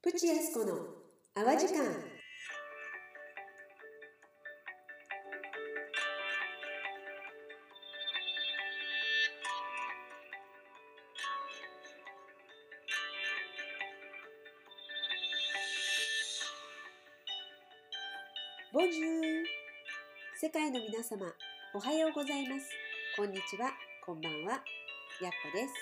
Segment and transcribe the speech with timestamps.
[0.00, 0.76] プチエスコの
[1.34, 1.82] 淡路間。
[18.72, 19.44] ボンジュー。
[20.40, 21.26] 世界の皆様
[21.74, 22.70] おはようございます。
[23.16, 23.72] こんにちは。
[24.06, 24.52] こんばんは。
[25.20, 25.74] やっこです。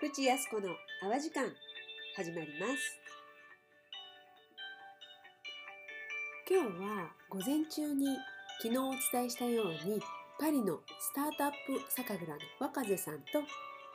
[0.00, 0.68] プチやすこの
[1.02, 1.71] 淡路間。
[2.14, 3.00] 始まります。
[6.46, 8.06] 今日は午前中に
[8.60, 9.98] 昨日お伝えしたように
[10.38, 13.40] パリのスタートアップ酒蔵の若瀬さんと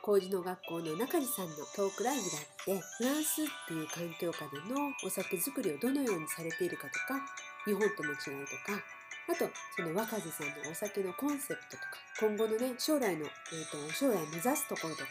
[0.02, 7.22] 麹の学校の中地さんのトークライブがあってフランスっていう環境下でのお酒作りをどのようにされているかとか
[7.66, 8.82] 日本との違いとか
[9.30, 11.82] あとその若瀬さんのお酒のコンセプトとか
[12.18, 15.10] 今後のね将来の、えーと、将来目指すところとか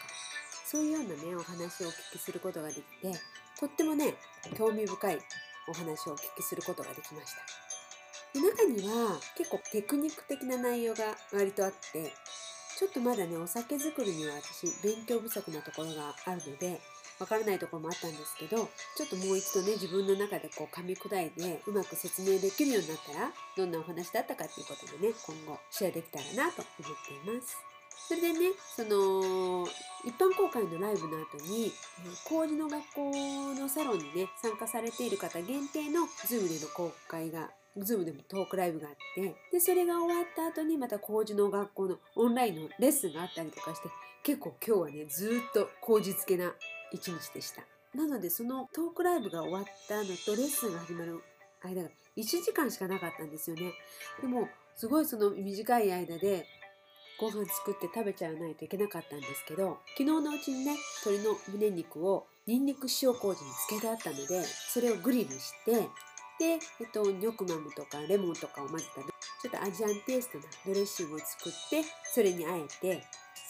[0.69, 3.17] そういうようなねお話をお聞きすることができて
[3.57, 4.15] とってもね
[4.57, 5.19] 興味深い
[5.69, 7.33] お話をお聞きすることができまし
[8.33, 12.11] たで中には結構テクニック的な内容が割とあって
[12.77, 16.81] ちょっとまだねお酒作りには私勉強不足なところがあるので
[17.17, 27.66] わからないところもあったんですけどちょっともう一度ね自分の中でこう噛み砕いてうまく説明できるようになったらどんなお話だったかっていうこともね今後シェアできたらなと思っています。
[28.07, 29.67] それでねその
[30.05, 31.71] 一般公開のライブの後に、
[32.05, 33.11] えー、工事の学校
[33.55, 43.89] のサロンにね参加されている方限定の Zoom での公開が Zoom でもトークライブがあってでそれが終わった後にまた工事の学校のオンラインのレッスンがあったりとかして
[44.23, 46.53] 結構今日はねずっと工事付けな
[46.91, 47.63] 一日でした。
[47.95, 51.21] なのでそのトークライブが終わったのとレッスンが始まる
[51.63, 53.73] 間が1時間しかなかったんですよね。
[54.21, 56.45] でもすごいその短い間で
[57.19, 65.73] ご飯作って食べちゃわないといけなかったんですけど昨日のうちにね鶏の胸肉をニンニク塩麹につけてあったのでそれをグリルして
[66.39, 71.83] で、えっと、ニョクマムとかレモンとかを混ぜたちょっとアジアンテイストなドレッシングを作って
[72.13, 73.03] それにあえて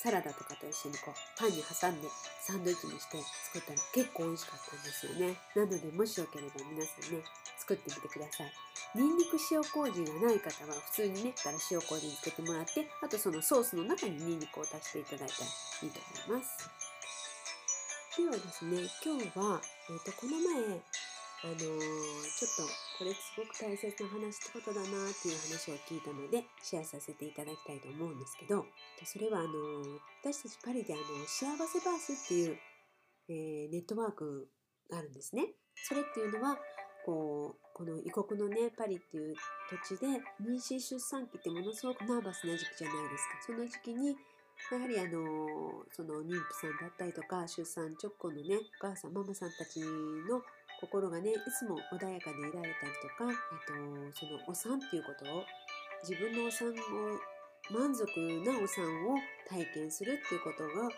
[0.04, 2.08] サラダとかと一緒にこうパンに挟んで
[2.42, 3.18] サンドイッチにして
[3.52, 5.36] 作ったら結構美味しかったんですよね。
[5.56, 7.24] なのでもしよければ皆さんね
[7.58, 8.52] 作ってみてください。
[8.98, 15.50] にんにく塩麹がない方は普通にねから塩麹につけてもらってあとそのソースの中ににんにくを足していただいたら
[15.84, 16.70] いいと思います
[18.18, 20.82] ではですね今日は、えーと、とこの前
[21.46, 21.78] あのー、ちょっ
[22.58, 22.66] と
[22.98, 28.66] これすごく大切な話ってことだなっていう話を聞いたのでシェアさせていただきたいと思うんですけど
[29.06, 32.58] それはあのー、私たちパリであの幸せバースっていう、
[33.30, 34.50] え、ネットワーク
[34.90, 35.54] があるんですね。
[35.76, 36.58] それっていうのは
[37.08, 39.34] こうこの異国のねパリっていう
[39.88, 40.08] 土地で
[40.44, 43.40] 妊娠出産期ってものすごくナーバスな時期じゃないですか。
[43.48, 50.44] その時期にやはりあのその妊婦さんだったりとか出産直後のねお母さんママさんたちの
[50.82, 55.44] 心がねいつも穏やかでいられたりとか、えっと、そのお産っていうことを
[56.04, 56.76] 自分のお産を
[57.70, 58.06] 満足
[58.46, 59.18] なお産を
[59.50, 60.90] 体験するっていうことが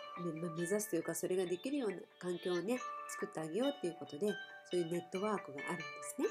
[0.56, 4.28] 目指すというかそれができるような環境をね作ってあげようっていうことで
[4.70, 5.84] そういうネットワークがあるんで
[6.16, 6.28] すね。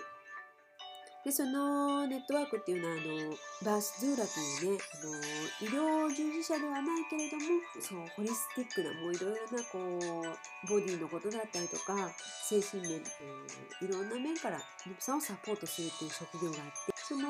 [1.26, 3.36] でそのネットワークっていうのはあの
[3.66, 7.44] バース・ドゥーラというねあの医療従事者ではないけれども
[7.82, 12.10] そうホリスティックなもういろいろなこうボディのことだったりとか
[12.48, 14.58] 精神面、いろんな面から
[14.88, 17.28] 妊婦さんをサポートするっていう職業があってその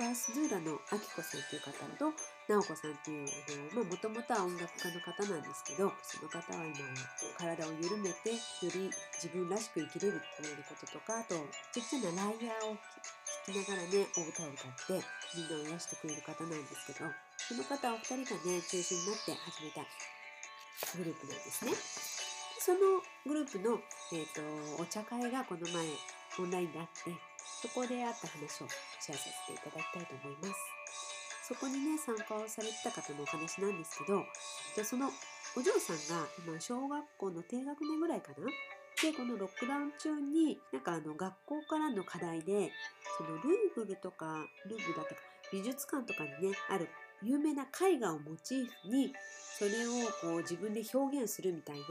[0.00, 2.16] バース・ドゥーラのアキコさんという方と
[2.48, 6.74] 直子さんっていうもともとは音楽家の方なんですけどその方は今
[7.38, 8.36] 体を緩めてよ
[8.74, 11.34] り自分らしく生きれるっていうこととかあと
[11.72, 12.76] ちっちゃなライヤーを
[13.46, 15.06] きながらね、お歌を歌って
[15.38, 17.06] みんなを癒してくれる方なんですけど、
[17.38, 19.86] その方お二人がね、中心になって始めた
[20.98, 21.70] グループなんですね。
[22.58, 23.78] そのグループの、
[24.12, 25.86] えーと、お茶会がこの前
[26.40, 27.14] オンラインであって、
[27.62, 28.66] そこであった話を
[28.98, 30.75] シェアさせていただきたいと思います。
[31.46, 34.24] そこにね、参加をされてた方のお話なんですけど、
[34.82, 35.10] その
[35.56, 38.46] お嬢さんが今小学校の低学年ぐらいかな？
[39.02, 42.72] でこのロックダウン中になんかあの学校からの課題で
[43.18, 45.20] そのルーブルとかルーブルだったか
[45.52, 46.88] 美術館とかにねある
[47.22, 49.12] 有名な絵画をモチーフに
[49.58, 51.84] それをこう自分で表現するみたいな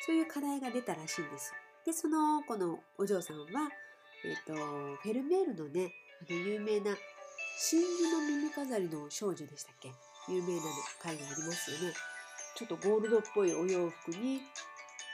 [0.00, 1.52] そういう課題が出たらしいんです。
[1.84, 3.44] でそのこのお嬢さんは、
[4.24, 4.54] えーと、
[5.02, 5.92] フェルメールのね
[6.28, 6.96] あの有名な
[7.58, 9.90] 真珠の耳飾りの少女でしたっけ？
[10.28, 10.62] 有名なの絵
[11.04, 11.94] 画ありますよね。
[12.54, 14.40] ちょっとゴールドっぽいお洋服に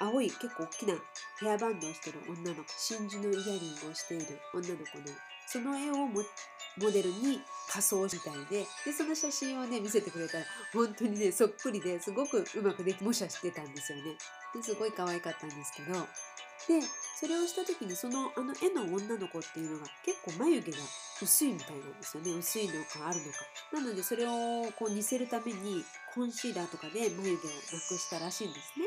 [0.01, 0.95] 青い結構大きな
[1.41, 5.05] ヘアバンドをしてる女の子真珠のイヤリングをしている女の子の
[5.47, 7.41] その絵をモデルに
[7.71, 14.17] 仮装みたいででその写真をね見せてくれたら本当にねそっくりですごくうまくでき模写してたんですよね
[14.55, 15.99] ですごい可愛かったんですけど
[16.69, 16.81] で
[17.19, 20.79] それをした時にそのあの絵の女の子っていうのが結構眉毛が
[21.21, 22.33] 薄いみたいなんですよね。
[22.33, 23.39] 薄いのかあるのか。
[23.73, 28.87] なのでそれをこう似せるためにコンシーラーとかで眉毛をなくしたらしいんですね。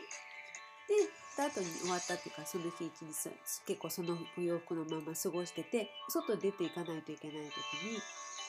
[0.87, 3.29] でった後に終わったっていうかその日一日
[3.67, 7.59] 結構そのお洋服のまま過ごしてて外出ていかないといけない時
[7.91, 7.99] に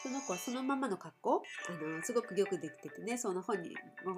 [0.02, 3.75] その子はそのままの格好あのすごくよくできててねその本に
[4.05, 4.14] あの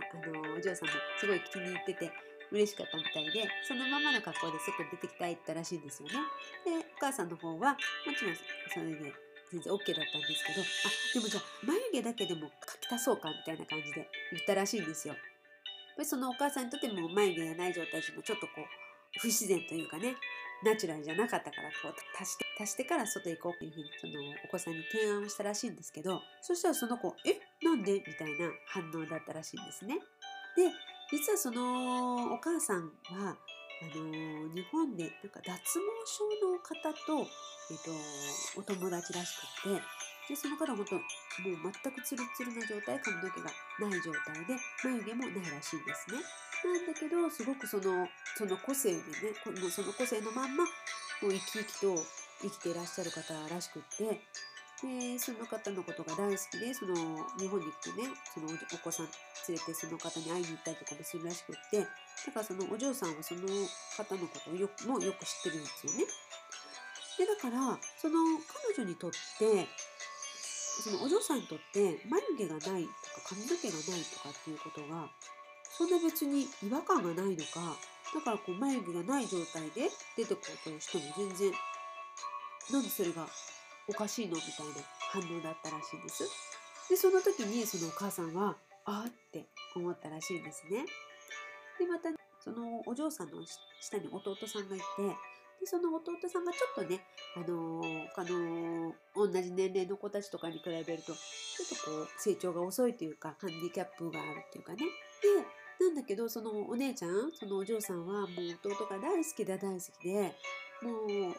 [0.54, 2.12] お嬢さんもすごい気に入ってて
[2.50, 6.14] 嬉しかったみたいでそのままの格好で外に出てきたいったらしいんですよね。
[6.64, 7.78] でお母さんの方はも
[8.16, 8.36] ちろん
[8.72, 9.12] それで
[9.50, 10.64] 全然 OK だったんですけどあ
[11.14, 12.50] でもじゃあ眉毛だけでも描
[12.88, 15.14] き足そうかみたいな感じで言ったらしいんですよ。
[15.14, 15.22] やっ
[15.96, 18.64] ぱりそのお母さんにとっても眉毛がない状態でもちょっとこう
[19.20, 20.16] 不自然というかね
[20.62, 24.12] ナチュラルじゃなかったからこう足して足してから外行こうっていうふうにその
[24.44, 27.40] お子さんに提案をしたらしいんですけどそしたらその子「え？
[27.64, 29.98] なんで?」みたいな反応だったらしいんですね。
[30.56, 30.70] で
[31.10, 33.36] 実はそのお母さんは
[33.80, 36.74] あの日本でなんか脱毛症の方
[37.06, 37.26] と,、
[37.70, 39.82] えーと、お友達らしくて
[40.28, 46.20] でその方は本当もう全くツルツルな状態髪の毛がない状態で眉毛もないらしいんですね。
[46.64, 49.02] なんだけどすごくそのその個性でね
[49.70, 51.94] その個性のまんまもう生き生きと
[52.42, 54.20] 生きていらっしゃる方らしくって
[54.78, 56.94] でその方のことが大好きでその
[57.38, 59.06] 日本に来てねそのお子さん
[59.48, 61.86] 連れてその方に会いに行ったりとかもするらしくってだ
[62.32, 66.06] からそのお嬢さんはその方のことをよくもよく知ってるんですよね。
[67.18, 69.66] でだからその彼女にとって
[70.78, 75.10] そのお嬢さんにとって眉毛がないとか髪の毛がないとかっていうことが
[75.66, 77.74] そんな別に違和感がないのか
[78.14, 81.52] だからこう眉毛がない状態で出てこうとしても全然
[82.70, 83.26] なんでそれが
[83.88, 84.72] おかしいのみたいな
[85.10, 86.24] 反応だったらしいんです。
[86.88, 90.84] で、その時にそのお母さんは、ああって思ったらしいんですね。
[91.78, 93.42] で、また、そのお嬢さんの
[93.80, 94.84] 下に弟さんがいて、
[95.60, 97.00] で、その弟さんがちょっとね、
[97.36, 101.14] あのー、他の同じ年齢の子たちとかに比べると、ちょっ
[101.68, 104.78] とこう、成長が遅いというか、ハンディキャップがあるっていうかね。
[104.78, 108.28] で、なんだけど、そのお姉ちゃん、そのお嬢さんはもう
[108.64, 110.34] 弟が大好きで大好きで、
[110.82, 111.34] もう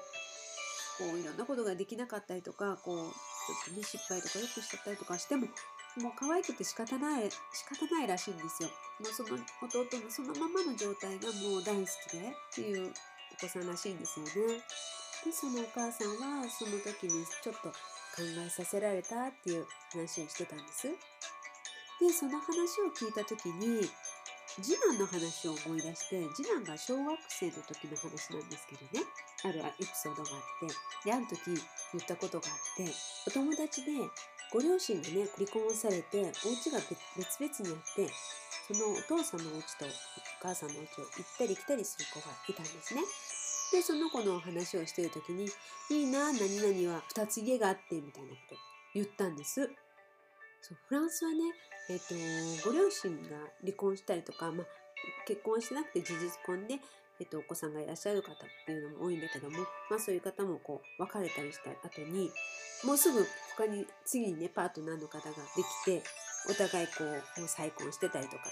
[0.99, 5.47] こういろんなことができなかったりとかこうちょっとね失敗とかよくしちゃったりとかしても
[5.97, 8.69] もう可愛くて仕方ない仕方ないらしいんですよ。
[8.99, 12.91] もうその弟のそのままの状態がもう大好きでっていう
[13.33, 14.61] お子さんらしいんですよね。
[15.25, 20.87] でそのお母さんはその時にちょっと考えさせられたっていう話をしてたんです。
[20.87, 20.95] で
[22.13, 23.89] その話を聞いた時に
[24.61, 29.05] 次男の話を思い出して次男が小学生の時の話なんですけどね
[29.43, 31.39] あるエピソードがあってである時
[31.93, 32.91] 言ったことがあって
[33.27, 33.91] お友達で
[34.51, 36.79] ご両親がね離婚されてお家が
[37.15, 38.09] 別々にあって
[38.67, 39.89] そのお父さんのお家とお
[40.41, 43.01] 母さんのお家を行ったり来たりする子がいたんですね。
[43.71, 45.47] でその子の話をしてる時に
[45.91, 48.55] 「いいな何々は2つ家があって」みたいなこと
[48.95, 49.69] 言ったんです。
[50.61, 51.37] そうフランスはね、
[51.89, 53.29] えーと、ご両親が
[53.61, 54.67] 離婚したりとか、まあ、
[55.25, 56.79] 結婚してなくて事実婚で、
[57.19, 58.35] えーと、お子さんがいらっしゃる方っ
[58.65, 59.57] ていうのも多いんだけども、
[59.89, 62.31] まあ、そういう方もこう別れたりした後に
[62.85, 63.25] もうすぐ
[63.57, 66.03] 他に次にねパートナーの方ができて
[66.49, 68.43] お互いこう再婚してたりとか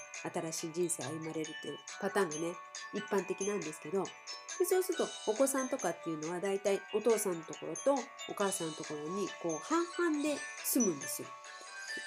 [0.51, 2.41] 新しい人生歩まれるっていうパターンがね
[2.93, 7.93] 一般的なんですけどでそうするとお子さんとかっていうのはだいたいお父さんのところと
[8.29, 11.27] お母さんのところにこう半々で住むんですよ。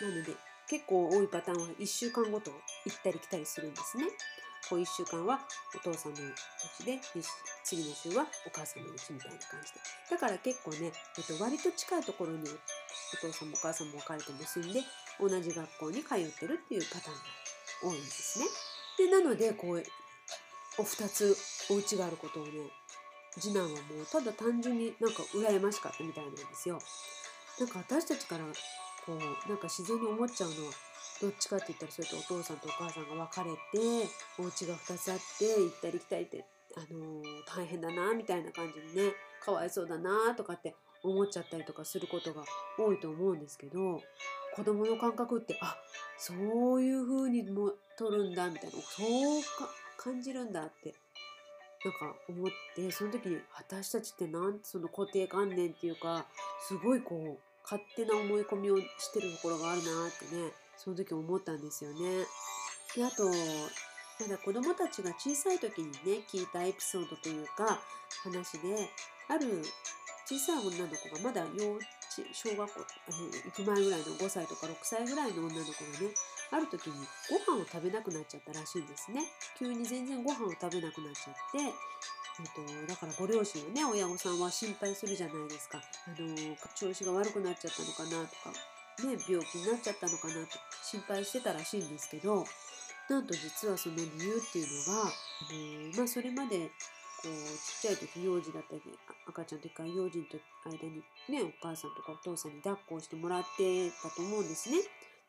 [0.02, 0.35] なので
[0.69, 2.50] 結構多いパターンは1週間ごと
[2.85, 4.05] 行ったり来たりするんですね。
[4.69, 5.40] こう1週間は
[5.75, 6.19] お父さんの
[6.87, 7.00] 家で
[7.64, 14.81] 次の週はお母さんの家みたいな感じでだから結構ね、えっと、割と近いところにお父さんもお母さんも別れても住んで
[15.19, 17.21] 同じ学校に通ってるっていうパターンが
[17.83, 18.47] 多いんですね。
[18.99, 19.83] でなのでこう
[20.79, 21.37] お二つ
[21.71, 22.52] お家があることをね
[23.38, 26.79] 次男はもうただ単純になんか羨ましかったみたいなんですよ。
[27.59, 28.45] なんか私たちから
[29.07, 30.73] こうなんか自然に思っちゃうのは
[31.21, 34.09] どっちかって言ったらそれとお父さんとお母さんが別れて
[34.39, 36.45] お家が2つあって行ったり来たりって
[36.77, 39.12] あのー、大変だなみたいな感じにね
[39.45, 42.45] かわいそうだなとかって思っちゃったりとかすることが
[42.79, 44.00] 多いと思うんですけど
[44.55, 45.77] 子供の感覚ってあ
[46.19, 46.35] そ
[46.77, 50.95] ういう風にも取るんだみたいなそうか感じるんだって
[51.85, 56.27] なんか思ってその時に私たちってなんてその固定観念っていうか
[56.67, 60.50] すごいこう勝手な思い込みをしてるところがあるなってね
[60.83, 62.25] その時思ったんですよね。
[62.97, 67.79] であとまだ子供たちが小さい時にね聞いたエピソードというか
[68.25, 68.89] 話で
[69.29, 69.63] ある
[70.25, 71.85] 小さい女の子がまだ幼稚
[72.33, 76.15] 小学校行く前ぐらいの5歳とか6歳ぐらいの女の子がね
[76.51, 76.95] ある時に
[77.29, 79.21] ご飯を食べなくなっちゃったらしいんですね。
[79.59, 81.91] 急に全然ご飯を食べなくなっちゃって
[82.41, 92.45] えっと、だからご両親はね親御さんは心配するじゃないですか、あの調子が悪くなっちゃったのかなとか、ね、病気になっちゃったのかなって心配してたらしいんですけど
[93.09, 95.04] なんと実はその理由っていうのが、あ
[95.92, 96.71] のまあ、それまで
[97.23, 98.83] こうちっちゃい時幼児だったり
[99.28, 104.78] 赤ちゃんとか幼児と間にねお母さんとかお父さんに抱っこをしてもらってたと思うんですね。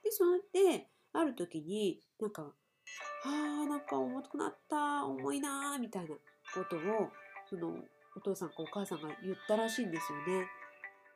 [0.03, 0.39] でそれ
[0.77, 2.53] である時になんか
[3.25, 7.11] 「あーなんか重くなった重いな」みたいなことを
[7.49, 7.75] その
[8.15, 10.47] お父さんかお母さんが言ったらしいんですよね。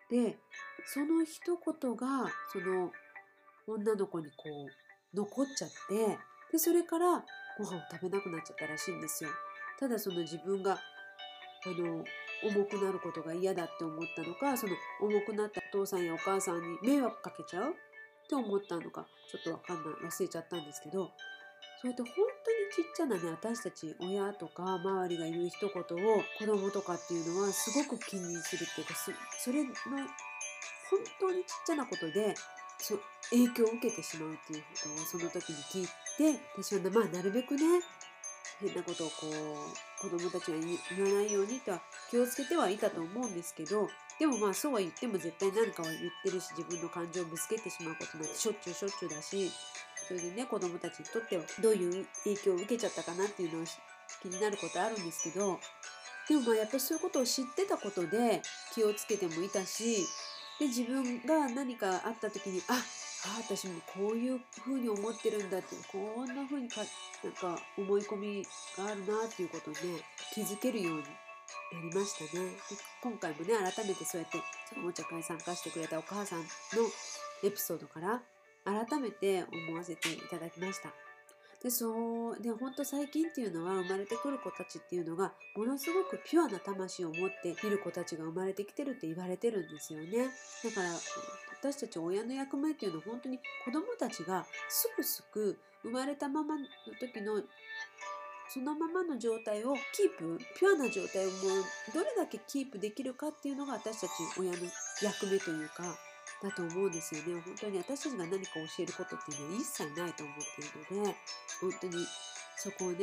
[0.10, 0.38] で
[0.86, 2.92] その一言がその
[3.68, 4.44] 女の子にこ
[5.14, 6.18] う残っちゃって
[6.52, 7.24] でそれから
[7.58, 9.30] ご飯を食べなくなっちゃったらしいんですよ。
[9.80, 12.04] ただその自分があの
[12.44, 17.74] 重くなることが嫌だって思ったのかその重くなったお父さんやお母さんに迷惑かけちゃうっ
[18.30, 21.12] て思ったのかちょっとわかんない忘れちゃったんですけど
[21.86, 22.10] そうやって本
[22.44, 29.70] 当にちっちゃなね私たち親とか周りが言う一言を子供とかっていうのはすごく気にするっていうかそれの
[30.90, 32.34] 本当にちっちゃなことで
[32.80, 32.98] そ
[33.30, 37.62] 影響を受けてしまうっていうことをその時に聞いて私はまあなるべくね
[38.60, 43.88] 変なことをこう子供たちは言わないようにとは気をつけてはいたと思うんですけど
[44.18, 49.52] でもまあそうは言っても絶対何かは言ってるし自分の感情をぶつけてしまうことなんてしょっちゅうしょっちゅうだし
[50.08, 53.66] それでね子供たちにとってはどういう影響を受けちゃったかなっていうのは
[54.22, 55.60] 気になることあるんですけど
[56.28, 58.42] でもまあやっぱりそういうことを知ってたことで
[58.74, 60.06] 気をつけてもいたし
[60.60, 66.82] で自分が何かあった時にああ私もこういうふうに思ってるんだってこんなふうにか
[67.24, 68.44] なんか思い込み
[68.78, 69.80] があるなっていうことをね
[70.34, 71.10] 気づけるようにな
[71.82, 72.46] りましたね。
[72.46, 72.58] で
[73.02, 74.38] 今回もね改めてそうやって
[74.74, 76.46] そのお茶会参加してくれたお母さんの
[77.44, 78.22] エピソードから
[78.66, 80.94] 改めて思わせていただきました。
[81.64, 90.30] でそうで本当最近っていうのは生まれてくる子たちっていうのがものすごくピュアな魂を持っている子たちが生まれてきてるって言われてるんですよね
[90.64, 90.90] だから
[91.60, 96.66] 私たち親の役目っていうのは本当に子どもたちがすくすく生まれたままの
[97.00, 97.42] 時の
[98.48, 104.58] そのままの状態をキープピュアな状態をもうどれだけキープできるかっていうのが私たち親の
[105.02, 105.98] 役目というか
[106.44, 107.42] だと思うんですよね。
[107.42, 111.16] 本当に私たちが何か教えることっていうのは一切ないと思っているので
[111.62, 112.06] 本当に
[112.58, 112.98] そこをね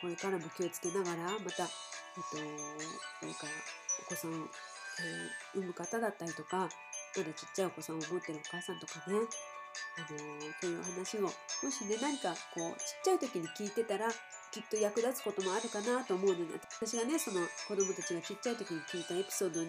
[0.00, 1.68] これからも気をつけながらまた、えっ
[2.30, 3.46] と、これか
[4.06, 6.68] お子さんを、えー、産む方だったりとか
[7.16, 9.16] まだちっちゃいお子さんを持ってるお母さんとかね、
[9.98, 10.18] あの
[10.60, 11.28] という話をも
[11.70, 14.08] しね何かこうちっちゃい時に聞いてたら
[14.52, 19.66] きっと役立つこともあるかなと思うので私がねその子供たちがちっちゃい時に聞いたエピソードで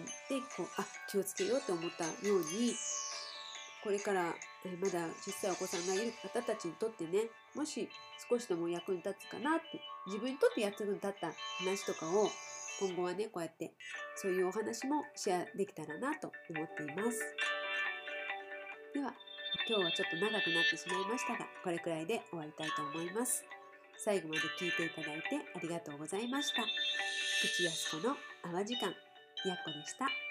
[0.56, 2.74] こうあ気をつけようと思ったように
[3.82, 4.34] これから
[4.80, 7.88] まだ小さいお子さんがいる方たちにとってねもし
[8.28, 12.28] 少しでも役に立つかなって自分にとって役に立った話とかを
[12.78, 13.72] 今後はねこうやって
[14.16, 17.18] そういうお話もシェアできたらなと思っています。
[18.92, 19.14] では
[19.64, 23.44] 今日はちょっと長くなってしまいましたがこれくらいで終わりたいと思います。
[23.98, 26.62] 最後まで聞いていただいてありがとうございました。
[27.42, 28.92] 口安子の泡時間
[29.44, 30.25] やっこでした。